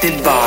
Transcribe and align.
Selected 0.00 0.24
by 0.24 0.39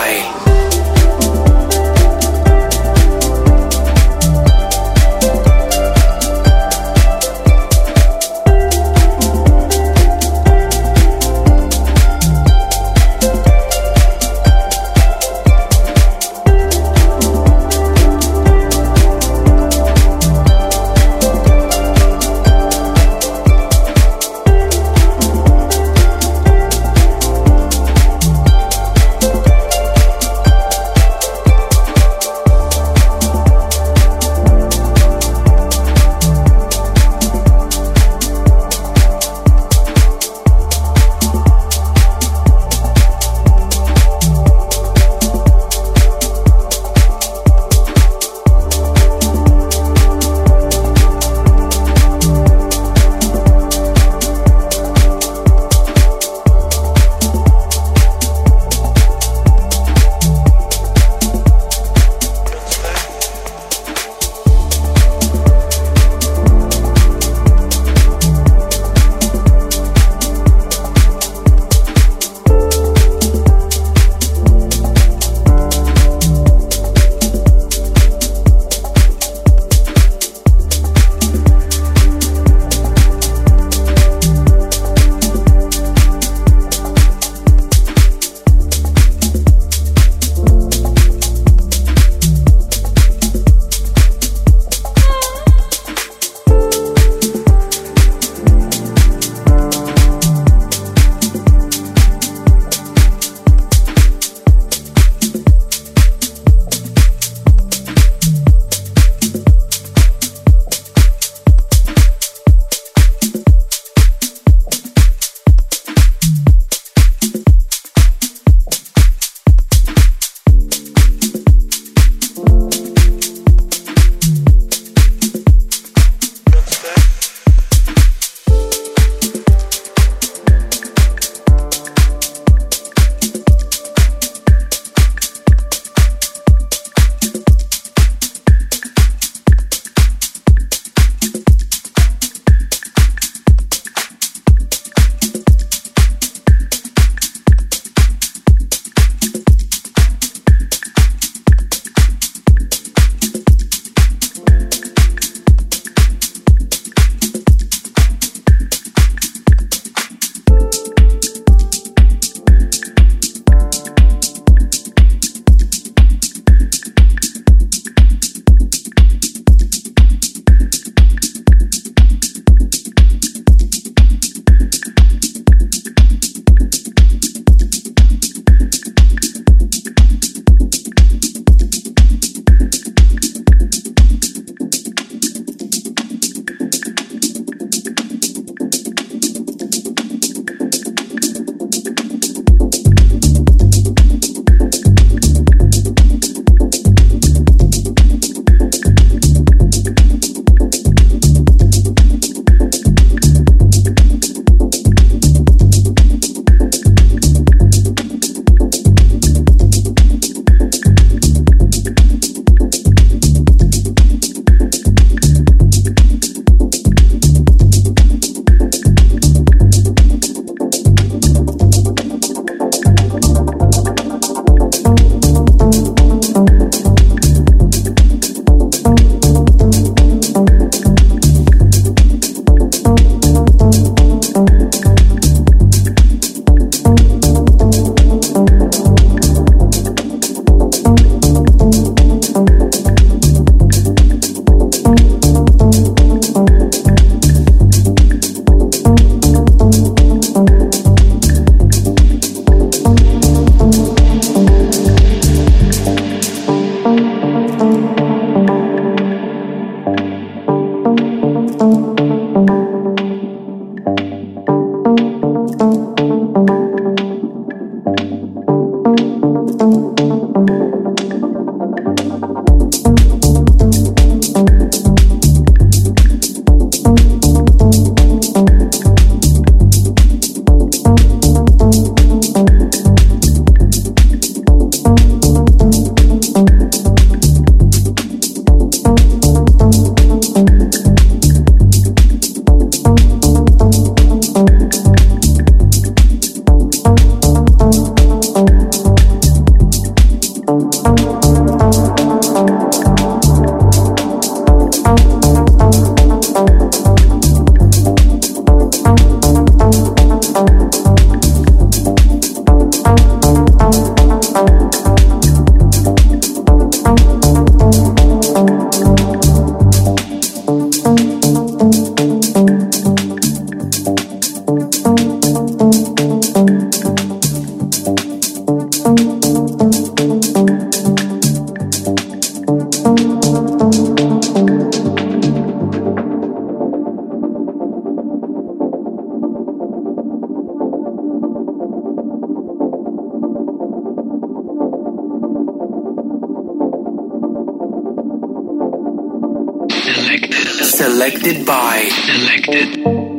Selected. 350.13 350.65
Selected 350.65 351.45
by. 351.45 351.89
Selected. 352.05 353.12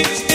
is 0.00 0.29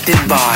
affected 0.00 0.28
bar. 0.28 0.49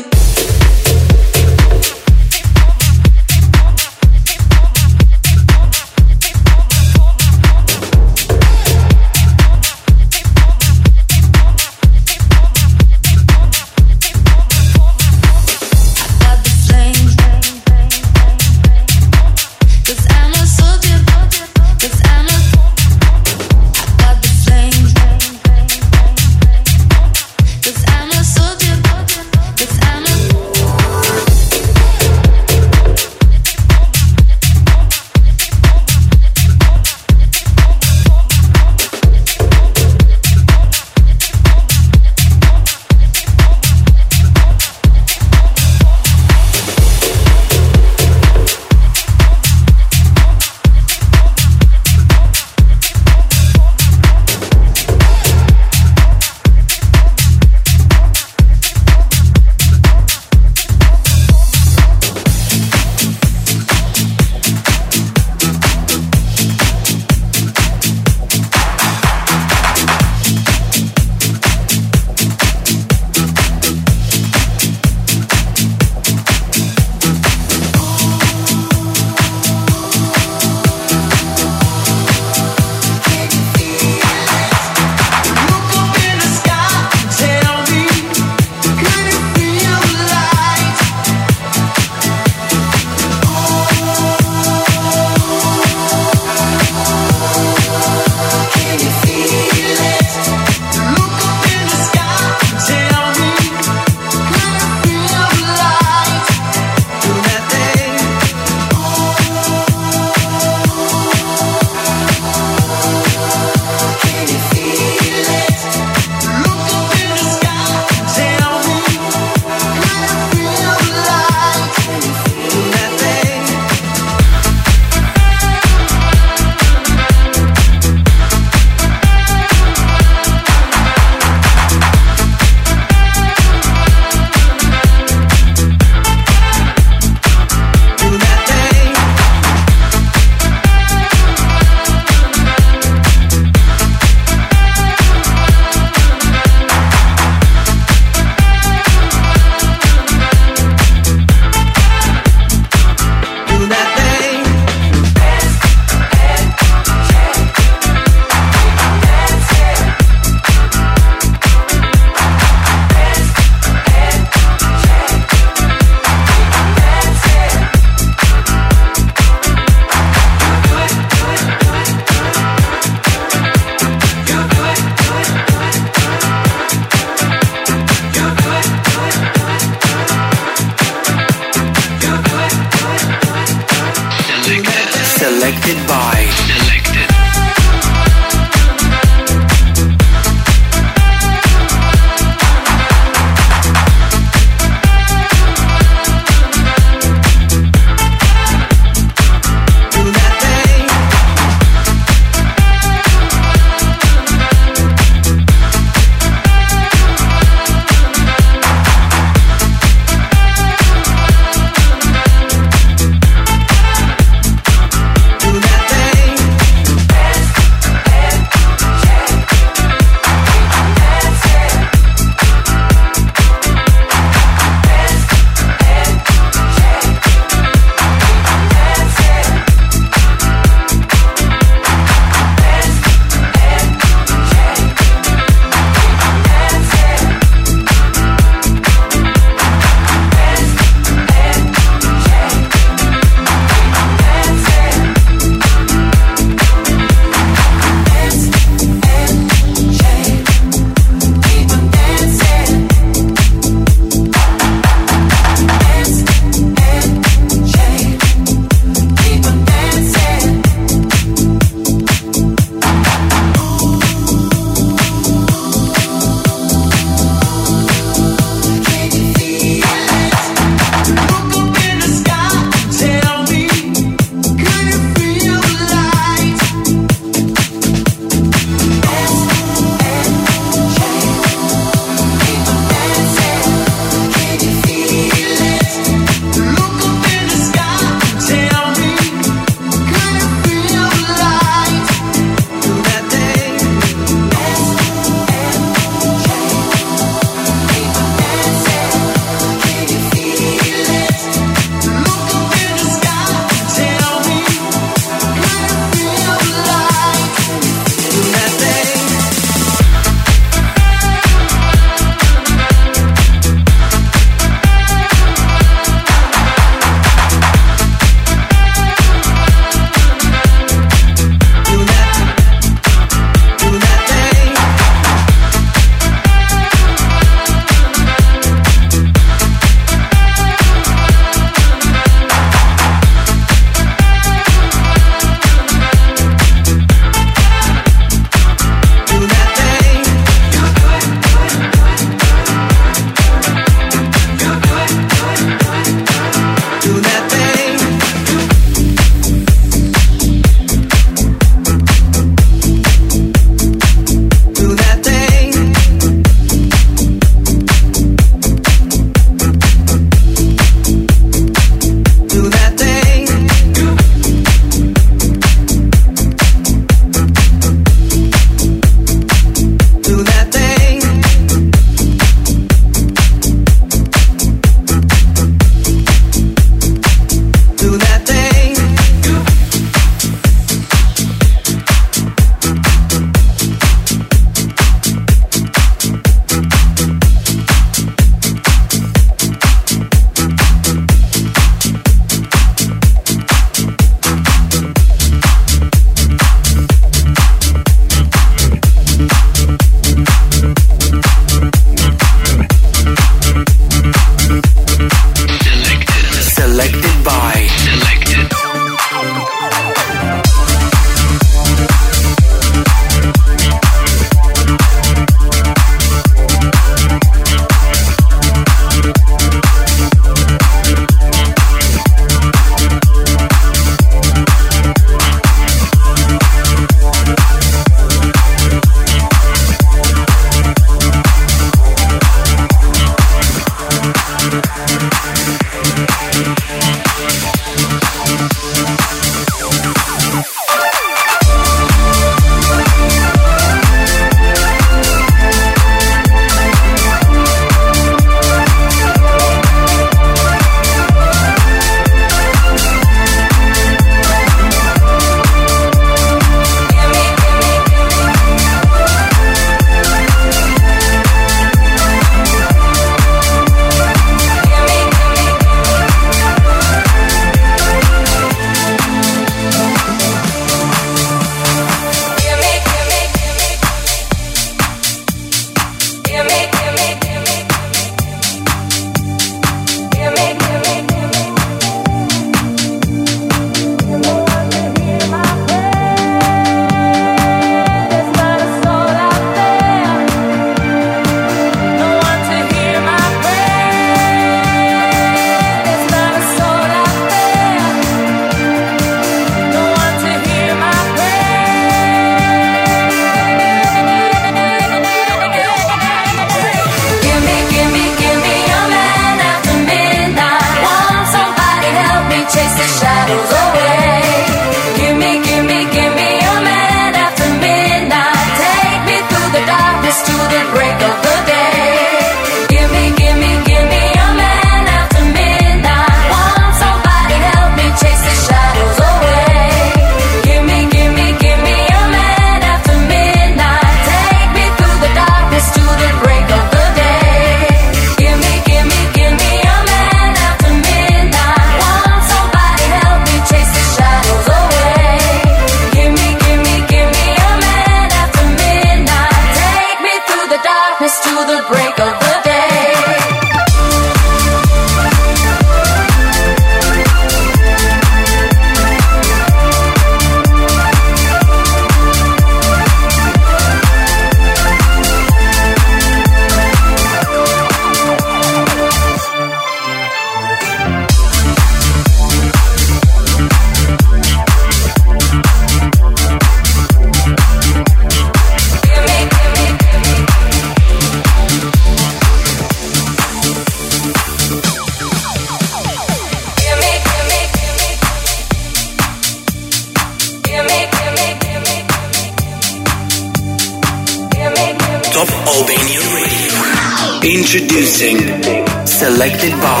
Selected 599.41 599.71
by 599.81 600.00